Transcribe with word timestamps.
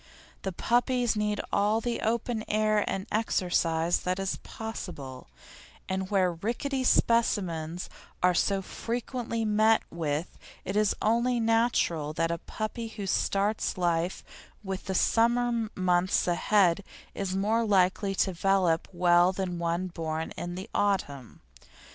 The 0.41 0.51
puppies 0.51 1.15
need 1.15 1.41
all 1.53 1.79
the 1.79 2.01
open 2.01 2.43
air 2.47 2.83
and 2.89 3.05
exercise 3.11 3.99
that 3.99 4.17
is 4.17 4.37
possible, 4.41 5.27
and 5.87 6.09
where 6.09 6.33
rickety 6.33 6.83
specimens 6.83 7.87
are 8.23 8.33
so 8.33 8.63
frequently 8.63 9.45
met 9.45 9.83
with 9.91 10.39
it 10.65 10.75
is 10.75 10.95
only 11.03 11.39
natural 11.39 12.13
that 12.13 12.31
a 12.31 12.39
puppy 12.39 12.87
who 12.87 13.05
starts 13.05 13.77
life 13.77 14.23
with 14.63 14.85
the 14.85 14.95
summer 14.95 15.69
months 15.75 16.27
ahead 16.27 16.83
is 17.13 17.35
more 17.35 17.63
likely 17.63 18.15
to 18.15 18.31
develop 18.31 18.87
well 18.91 19.31
than 19.31 19.59
one 19.59 19.85
born 19.85 20.31
in 20.31 20.55
the 20.55 20.67
autumn. 20.73 21.41